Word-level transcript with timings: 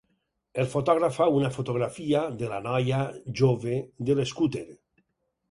El 0.61 0.69
fotògraf 0.69 1.13
fa 1.19 1.27
una 1.39 1.51
fotografia 1.57 2.23
de 2.41 2.49
la 2.55 2.59
noia 2.69 3.03
jove 3.43 3.77
de 4.09 4.19
l'escúter. 4.23 4.65